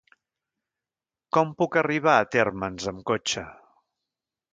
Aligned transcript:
Com 1.37 1.51
puc 1.59 1.77
arribar 1.81 2.15
a 2.21 2.25
Térmens 2.37 2.87
amb 2.93 3.05
cotxe? 3.13 3.45